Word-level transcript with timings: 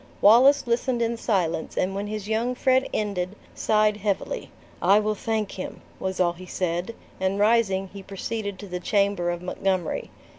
Wallace 0.19 0.65
listened 0.65 0.99
in 1.03 1.15
silence 1.15 1.77
and 1.77 1.93
when 1.93 2.07
his 2.07 2.27
young 2.27 2.55
friend 2.55 2.89
ended, 2.91 3.35
sighed 3.53 3.97
heavily, 3.97 4.49
"I 4.81 4.99
will 4.99 5.13
thank 5.13 5.51
him," 5.51 5.83
was 5.99 6.19
all 6.19 6.33
he 6.33 6.47
said; 6.47 6.95
and 7.19 7.37
rising, 7.37 7.87
he 7.93 8.01
proceeded 8.01 8.57
to 8.57 8.67
the 8.67 8.79
chamber 8.79 9.29
of 9.29 9.43
Montgomery. 9.43 10.09